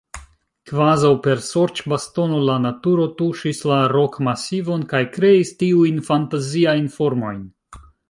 [0.69, 7.43] Kvazaŭ per sorĉbastono la naturo tuŝis la rokmasivon kaj kreis tiujn fantaziajn formojn.